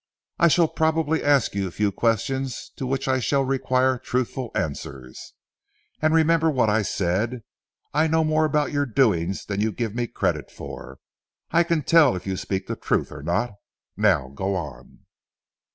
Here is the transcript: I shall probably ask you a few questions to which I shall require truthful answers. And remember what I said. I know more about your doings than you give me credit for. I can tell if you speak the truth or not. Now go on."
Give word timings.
I 0.39 0.47
shall 0.47 0.67
probably 0.67 1.23
ask 1.23 1.53
you 1.53 1.67
a 1.67 1.71
few 1.71 1.91
questions 1.91 2.71
to 2.75 2.87
which 2.87 3.07
I 3.07 3.19
shall 3.19 3.43
require 3.45 3.99
truthful 3.99 4.49
answers. 4.55 5.35
And 6.01 6.11
remember 6.11 6.49
what 6.49 6.71
I 6.71 6.81
said. 6.81 7.43
I 7.93 8.07
know 8.07 8.23
more 8.23 8.43
about 8.45 8.71
your 8.71 8.87
doings 8.87 9.45
than 9.45 9.61
you 9.61 9.71
give 9.71 9.93
me 9.93 10.07
credit 10.07 10.49
for. 10.49 10.97
I 11.51 11.61
can 11.61 11.83
tell 11.83 12.15
if 12.15 12.25
you 12.25 12.35
speak 12.35 12.65
the 12.65 12.75
truth 12.75 13.11
or 13.11 13.21
not. 13.21 13.51
Now 13.95 14.29
go 14.29 14.55
on." 14.55 15.05